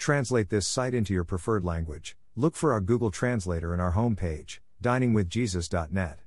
Translate 0.00 0.48
this 0.48 0.66
site 0.66 0.94
into 0.94 1.12
your 1.12 1.24
preferred 1.24 1.62
language. 1.62 2.16
Look 2.34 2.56
for 2.56 2.72
our 2.72 2.80
Google 2.80 3.10
Translator 3.10 3.74
in 3.74 3.80
our 3.80 3.92
homepage, 3.92 4.60
diningwithjesus.net. 4.82 6.20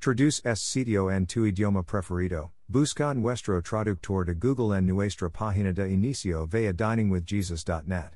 Traduce 0.00 0.40
este 0.46 0.64
sitio 0.64 1.14
en 1.14 1.26
tu 1.26 1.44
idioma 1.44 1.84
preferido. 1.84 2.52
Busca 2.72 3.14
nuestro 3.14 3.60
traductor 3.60 4.24
de 4.24 4.32
Google 4.32 4.72
en 4.72 4.86
nuestra 4.86 5.28
página 5.28 5.74
de 5.74 5.82
inicio 5.82 6.48
via 6.48 6.72
diningwithjesus.net. 6.72 8.12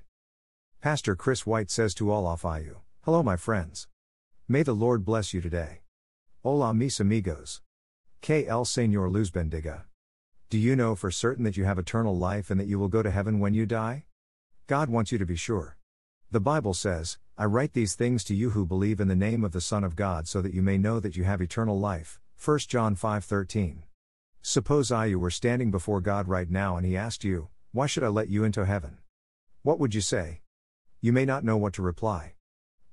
Pastor 0.80 1.14
Chris 1.14 1.46
White 1.46 1.70
says 1.70 1.92
to 1.92 2.10
all 2.10 2.26
of 2.26 2.42
you, 2.42 2.78
Hello, 3.04 3.22
my 3.22 3.36
friends. 3.36 3.86
May 4.48 4.62
the 4.62 4.72
Lord 4.72 5.04
bless 5.04 5.34
you 5.34 5.42
today. 5.42 5.80
Hola, 6.42 6.72
mis 6.72 7.00
amigos. 7.00 7.60
Que 8.22 8.46
el 8.48 8.64
Señor 8.64 9.12
luz 9.12 9.30
bendiga. 9.30 9.82
Do 10.48 10.56
you 10.56 10.74
know 10.74 10.94
for 10.94 11.10
certain 11.10 11.44
that 11.44 11.58
you 11.58 11.64
have 11.66 11.78
eternal 11.78 12.16
life 12.16 12.50
and 12.50 12.58
that 12.58 12.66
you 12.66 12.78
will 12.78 12.88
go 12.88 13.02
to 13.02 13.10
heaven 13.10 13.40
when 13.40 13.52
you 13.52 13.66
die? 13.66 14.04
God 14.70 14.88
wants 14.88 15.10
you 15.10 15.18
to 15.18 15.26
be 15.26 15.34
sure. 15.34 15.76
The 16.30 16.38
Bible 16.38 16.74
says, 16.74 17.18
I 17.36 17.46
write 17.46 17.72
these 17.72 17.96
things 17.96 18.22
to 18.22 18.36
you 18.36 18.50
who 18.50 18.64
believe 18.64 19.00
in 19.00 19.08
the 19.08 19.16
name 19.16 19.42
of 19.42 19.50
the 19.50 19.60
Son 19.60 19.82
of 19.82 19.96
God 19.96 20.28
so 20.28 20.40
that 20.40 20.54
you 20.54 20.62
may 20.62 20.78
know 20.78 21.00
that 21.00 21.16
you 21.16 21.24
have 21.24 21.42
eternal 21.42 21.80
life. 21.80 22.20
1 22.38 22.68
John 22.68 22.94
5:13. 22.94 23.82
Suppose 24.42 24.92
I 24.92 25.06
you 25.06 25.18
were 25.18 25.32
standing 25.32 25.72
before 25.72 26.00
God 26.00 26.28
right 26.28 26.48
now 26.48 26.76
and 26.76 26.86
he 26.86 26.96
asked 26.96 27.24
you, 27.24 27.48
"Why 27.72 27.86
should 27.86 28.04
I 28.04 28.10
let 28.10 28.28
you 28.28 28.44
into 28.44 28.64
heaven?" 28.64 28.98
What 29.62 29.80
would 29.80 29.92
you 29.92 30.00
say? 30.00 30.42
You 31.00 31.12
may 31.12 31.24
not 31.24 31.42
know 31.42 31.56
what 31.56 31.72
to 31.72 31.82
reply. 31.82 32.34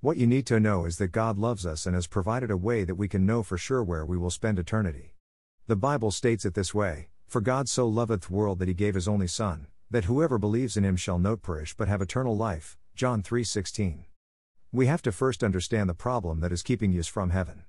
What 0.02 0.18
you 0.18 0.26
need 0.26 0.48
to 0.48 0.60
know 0.60 0.86
is 0.86 0.98
that 0.98 1.10
God 1.10 1.38
loves 1.38 1.64
us 1.64 1.86
and 1.86 1.94
has 1.94 2.08
provided 2.08 2.50
a 2.50 2.58
way 2.58 2.86
that 2.86 2.96
we 2.96 3.08
can 3.08 3.24
know 3.24 3.44
for 3.44 3.60
sure 3.60 3.84
where 3.84 4.04
we 4.04 4.18
will 4.18 4.32
spend 4.32 4.58
eternity. 4.58 5.14
The 5.68 5.76
Bible 5.76 6.10
states 6.10 6.44
it 6.44 6.56
this 6.56 6.74
way 6.74 7.10
For 7.28 7.40
God 7.40 7.70
so 7.70 7.88
loveth 7.88 8.22
the 8.22 8.34
world 8.34 8.58
that 8.58 8.68
he 8.68 8.74
gave 8.74 8.96
his 8.96 9.08
only 9.08 9.28
Son, 9.28 9.68
that 9.90 10.06
whoever 10.06 10.38
believes 10.38 10.76
in 10.76 10.84
him 10.84 10.96
shall 10.96 11.20
not 11.20 11.42
perish 11.42 11.76
but 11.76 11.88
have 11.88 12.02
eternal 12.02 12.36
life. 12.36 12.78
John 12.96 13.22
3:16. 13.22 14.06
We 14.72 14.88
have 14.88 15.02
to 15.04 15.12
first 15.12 15.44
understand 15.44 15.90
the 15.90 15.94
problem 15.94 16.42
that 16.42 16.52
is 16.52 16.64
keeping 16.64 16.92
us 17.00 17.08
from 17.08 17.30
heaven. 17.30 17.64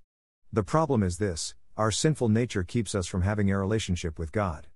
The 0.53 0.65
problem 0.65 1.03
is 1.03 1.19
this 1.19 1.55
our 1.77 1.93
sinful 1.93 2.29
nature 2.29 2.65
keeps 2.65 2.95
us 2.95 3.07
from 3.07 3.23
having 3.23 3.51
a 3.51 3.59
relationship 3.59 4.19
with 4.19 4.33
God. 4.33 4.67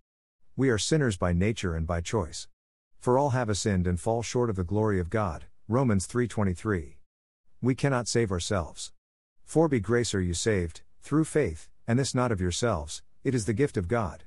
We 0.54 0.70
are 0.70 0.78
sinners 0.78 1.16
by 1.16 1.32
nature 1.32 1.74
and 1.74 1.86
by 1.86 2.00
choice. 2.00 2.46
For 3.00 3.18
all 3.18 3.30
have 3.30 3.56
sinned 3.58 3.88
and 3.88 3.98
fall 3.98 4.22
short 4.22 4.48
of 4.50 4.56
the 4.56 4.62
glory 4.62 5.00
of 5.00 5.10
God. 5.10 5.46
Romans 5.66 6.06
3:23. 6.06 6.98
We 7.60 7.74
cannot 7.74 8.06
save 8.06 8.30
ourselves. 8.30 8.92
For 9.44 9.68
by 9.68 9.78
grace 9.78 10.14
are 10.14 10.20
you 10.20 10.34
saved, 10.34 10.82
through 11.00 11.24
faith, 11.24 11.68
and 11.88 11.98
this 11.98 12.14
not 12.14 12.30
of 12.30 12.40
yourselves, 12.40 13.02
it 13.24 13.34
is 13.34 13.46
the 13.46 13.52
gift 13.52 13.76
of 13.76 13.88
God. 13.88 14.24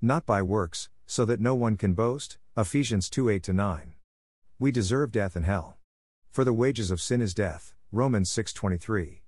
Not 0.00 0.24
by 0.26 0.42
works, 0.42 0.88
so 1.06 1.24
that 1.24 1.40
no 1.40 1.54
one 1.54 1.76
can 1.76 1.94
boast. 1.94 2.38
Ephesians 2.54 3.08
2 3.08 3.30
8 3.30 3.48
9. 3.48 3.94
We 4.58 4.70
deserve 4.70 5.10
death 5.10 5.36
and 5.36 5.46
hell. 5.46 5.78
For 6.30 6.44
the 6.44 6.52
wages 6.52 6.90
of 6.90 7.00
sin 7.00 7.22
is 7.22 7.32
death, 7.32 7.72
Romans 7.90 8.30
6:23. 8.30 9.22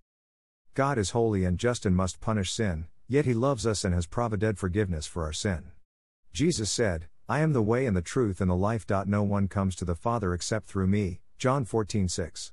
God 0.74 0.98
is 0.98 1.12
holy 1.12 1.46
and 1.46 1.58
just 1.58 1.86
and 1.86 1.96
must 1.96 2.20
punish 2.20 2.52
sin, 2.52 2.86
yet 3.08 3.24
he 3.24 3.32
loves 3.32 3.66
us 3.66 3.82
and 3.82 3.94
has 3.94 4.06
provided 4.06 4.58
forgiveness 4.58 5.06
for 5.06 5.24
our 5.24 5.32
sin. 5.32 5.72
Jesus 6.34 6.70
said, 6.70 7.08
I 7.26 7.40
am 7.40 7.54
the 7.54 7.62
way 7.62 7.86
and 7.86 7.96
the 7.96 8.02
truth 8.02 8.42
and 8.42 8.50
the 8.50 8.54
life. 8.54 8.84
No 9.06 9.22
one 9.22 9.48
comes 9.48 9.74
to 9.76 9.86
the 9.86 9.94
Father 9.94 10.34
except 10.34 10.66
through 10.66 10.88
me. 10.88 11.22
John 11.38 11.64
14:6. 11.64 12.52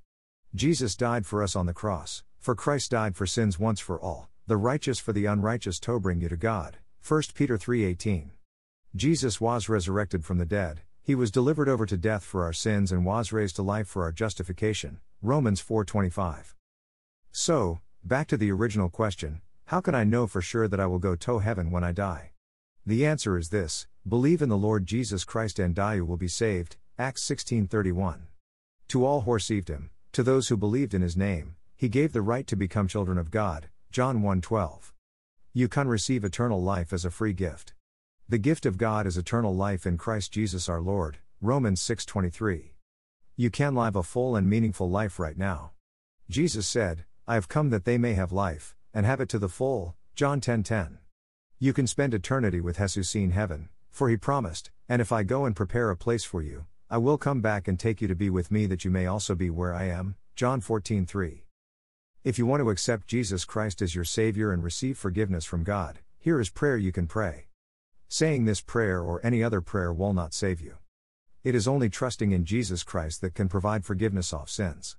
Jesus 0.56 0.96
died 0.96 1.26
for 1.26 1.44
us 1.44 1.54
on 1.54 1.66
the 1.66 1.74
cross, 1.74 2.24
for 2.40 2.56
Christ 2.56 2.92
died 2.92 3.18
for 3.18 3.26
sins 3.26 3.60
once 3.60 3.82
for 3.82 4.00
all, 4.00 4.30
the 4.48 4.56
righteous 4.56 5.00
for 5.00 5.12
the 5.12 5.26
unrighteous 5.26 5.82
to 5.82 6.00
bring 6.00 6.22
you 6.22 6.30
to 6.30 6.38
God. 6.38 6.78
1 7.02 7.34
Peter 7.36 7.58
3:18. 7.58 8.32
Jesus 8.94 9.40
was 9.40 9.70
resurrected 9.70 10.26
from 10.26 10.38
the 10.38 10.46
dead, 10.46 10.82
he 11.02 11.16
was 11.16 11.32
delivered 11.32 11.70
over 11.70 11.86
to 11.86 11.96
death 11.96 12.24
for 12.26 12.44
our 12.44 12.52
sins 12.52 12.92
and 12.92 13.06
was 13.06 13.32
raised 13.32 13.56
to 13.56 13.62
life 13.62 13.88
for 13.88 14.04
our 14.04 14.12
justification. 14.12 15.00
Romans 15.22 15.62
4:25. 15.62 16.56
So, 17.32 17.80
back 18.04 18.28
to 18.28 18.36
the 18.36 18.52
original 18.52 18.90
question, 18.90 19.40
how 19.68 19.80
can 19.80 19.96
I 19.96 20.04
know 20.04 20.28
for 20.28 20.42
sure 20.42 20.68
that 20.68 20.82
I 20.82 20.88
will 20.88 21.00
go 21.00 21.16
to 21.16 21.40
heaven 21.40 21.72
when 21.72 21.86
I 21.86 21.94
die? 21.94 22.32
The 22.86 23.06
answer 23.06 23.38
is 23.38 23.48
this: 23.48 23.88
believe 24.06 24.42
in 24.42 24.50
the 24.50 24.58
Lord 24.58 24.86
Jesus 24.86 25.24
Christ 25.24 25.58
and 25.58 25.74
die 25.74 25.96
you 25.96 26.06
will 26.06 26.18
be 26.18 26.28
saved. 26.28 26.76
Acts 26.98 27.24
16:31. 27.24 28.28
To 28.90 29.06
all 29.06 29.22
who 29.22 29.32
received 29.32 29.70
him, 29.70 29.92
to 30.12 30.22
those 30.22 30.50
who 30.50 30.58
believed 30.58 30.94
in 30.94 31.02
his 31.02 31.16
name, 31.16 31.56
he 31.78 31.88
gave 31.88 32.12
the 32.12 32.22
right 32.22 32.46
to 32.46 32.58
become 32.58 32.90
children 32.90 33.18
of 33.18 33.32
God. 33.32 33.70
John 33.90 34.22
1:12. 34.22 34.94
You 35.54 35.70
can 35.70 35.88
receive 35.88 36.26
eternal 36.26 36.62
life 36.62 36.92
as 36.92 37.06
a 37.06 37.12
free 37.12 37.34
gift. 37.34 37.74
The 38.32 38.38
gift 38.38 38.66
of 38.66 38.78
God 38.78 39.08
is 39.08 39.18
eternal 39.18 39.54
life 39.54 39.86
in 39.86 39.98
Christ 39.98 40.32
Jesus 40.32 40.70
our 40.70 40.80
Lord. 40.80 41.18
Romans 41.42 41.82
6:23. 41.82 42.76
You 43.36 43.50
can 43.50 43.76
live 43.76 43.98
a 43.98 44.04
full 44.04 44.38
and 44.38 44.50
meaningful 44.50 44.90
life 44.90 45.20
right 45.20 45.38
now. 45.38 45.74
Jesus 46.30 46.66
said, 46.66 47.04
"I 47.28 47.34
have 47.34 47.50
come 47.50 47.72
that 47.72 47.84
they 47.84 47.98
may 47.98 48.14
have 48.14 48.32
life 48.32 48.74
and 48.94 49.06
have 49.06 49.20
it 49.20 49.28
to 49.32 49.38
the 49.38 49.50
full." 49.50 49.98
John 50.16 50.40
10:10. 50.40 51.00
You 51.60 51.74
can 51.74 51.88
spend 51.88 52.14
eternity 52.14 52.62
with 52.62 52.78
Jesus 52.78 53.14
in 53.16 53.32
heaven, 53.32 53.68
for 53.90 54.08
he 54.08 54.16
promised, 54.16 54.72
"And 54.88 55.02
if 55.02 55.12
I 55.12 55.24
go 55.24 55.44
and 55.44 55.54
prepare 55.54 55.90
a 55.90 55.98
place 55.98 56.24
for 56.24 56.42
you, 56.42 56.68
I 56.90 57.00
will 57.00 57.18
come 57.18 57.42
back 57.42 57.68
and 57.68 57.78
take 57.78 58.00
you 58.00 58.08
to 58.08 58.16
be 58.16 58.30
with 58.30 58.50
me 58.50 58.66
that 58.66 58.86
you 58.86 58.92
may 58.92 59.08
also 59.08 59.36
be 59.36 59.50
where 59.50 59.74
I 59.74 59.90
am." 59.90 60.16
John 60.38 60.62
14:3. 60.62 61.44
If 62.24 62.40
you 62.40 62.46
want 62.46 62.64
to 62.64 62.70
accept 62.70 63.10
Jesus 63.10 63.44
Christ 63.44 63.82
as 63.82 63.94
your 63.94 64.06
savior 64.06 64.54
and 64.54 64.64
receive 64.64 64.98
forgiveness 64.98 65.44
from 65.44 65.66
God, 65.66 66.00
here 66.18 66.40
is 66.40 66.50
prayer 66.50 66.78
you 66.78 66.94
can 66.94 67.08
pray. 67.08 67.50
Saying 68.14 68.44
this 68.44 68.60
prayer 68.60 69.00
or 69.02 69.26
any 69.26 69.42
other 69.42 69.62
prayer 69.62 69.94
will 69.94 70.12
not 70.12 70.34
save 70.34 70.60
you. 70.60 70.76
It 71.46 71.56
is 71.56 71.66
only 71.66 71.90
trusting 71.90 72.34
in 72.34 72.44
Jesus 72.44 72.84
Christ 72.84 73.22
that 73.22 73.36
can 73.36 73.48
provide 73.48 73.86
forgiveness 73.86 74.34
of 74.34 74.50
sins. 74.50 74.98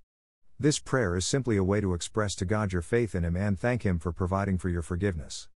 This 0.59 0.79
prayer 0.79 1.15
is 1.15 1.27
simply 1.27 1.59
a 1.59 1.63
way 1.63 1.83
to 1.83 1.93
express 1.93 2.35
to 2.37 2.47
God 2.47 2.73
your 2.73 2.81
faith 2.81 3.15
in 3.15 3.23
Him 3.23 3.37
and 3.37 3.61
thank 3.61 3.83
Him 3.83 3.99
for 3.99 4.13
providing 4.13 4.57
for 4.57 4.71
your 4.71 4.81
forgiveness. 4.81 5.49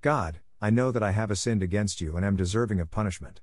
God, 0.00 0.40
I 0.58 0.70
know 0.70 0.90
that 0.90 1.02
I 1.02 1.10
have 1.10 1.36
sinned 1.36 1.62
against 1.62 2.00
you 2.00 2.16
and 2.16 2.24
am 2.24 2.34
deserving 2.34 2.80
of 2.80 2.90
punishment. 2.90 3.42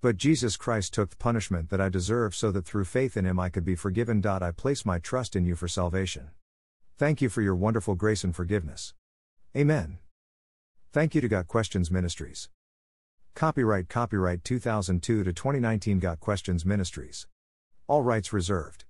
But 0.00 0.16
Jesus 0.16 0.56
Christ 0.56 0.94
took 0.94 1.10
the 1.10 1.16
punishment 1.16 1.70
that 1.70 1.80
I 1.80 1.88
deserve 1.88 2.36
so 2.36 2.52
that 2.52 2.64
through 2.64 2.84
faith 2.84 3.16
in 3.16 3.26
Him 3.26 3.40
I 3.40 3.48
could 3.48 3.64
be 3.64 3.74
forgiven. 3.74 4.24
I 4.24 4.52
place 4.52 4.86
my 4.86 5.00
trust 5.00 5.34
in 5.34 5.44
you 5.44 5.56
for 5.56 5.66
salvation. 5.66 6.30
Thank 6.96 7.20
you 7.20 7.28
for 7.28 7.42
your 7.42 7.56
wonderful 7.56 7.96
grace 7.96 8.22
and 8.22 8.36
forgiveness. 8.36 8.94
Amen. 9.56 9.98
Thank 10.92 11.16
you 11.16 11.20
to 11.20 11.26
Got 11.26 11.48
Questions 11.48 11.90
Ministries. 11.90 12.48
Copyright 13.34 13.88
Copyright 13.88 14.44
2002 14.44 15.24
to 15.24 15.32
2019 15.32 15.98
Got 15.98 16.20
Questions 16.20 16.66
Ministries. 16.66 17.26
All 17.86 18.02
rights 18.02 18.32
reserved. 18.32 18.84